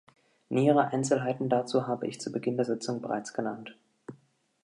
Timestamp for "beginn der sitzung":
2.31-3.03